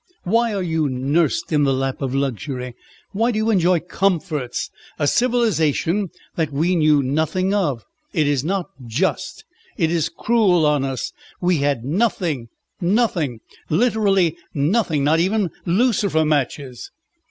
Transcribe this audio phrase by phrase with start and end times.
[0.23, 2.73] Why are you nursed in the lap of luxury?
[3.11, 7.83] Why do you enjoy comforts, a civilisation that we knew nothing of?
[8.11, 9.45] It is not just.
[9.77, 11.13] It is cruel on us.
[11.39, 12.47] We had nothing,
[12.81, 16.89] nothing, literally nothing, not even lucifer matches!"